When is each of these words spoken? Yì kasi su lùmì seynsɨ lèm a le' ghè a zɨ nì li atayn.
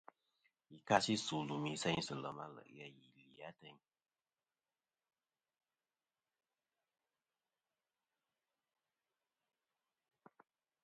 Yì 0.71 0.79
kasi 0.89 1.13
su 1.25 1.37
lùmì 1.47 1.71
seynsɨ 1.81 2.13
lèm 2.23 2.37
a 2.43 2.45
le' 2.55 2.71
ghè 2.75 2.85
a 2.87 2.93
zɨ 2.97 3.07
nì 3.15 3.23
li 3.33 3.41
atayn. 3.49 3.77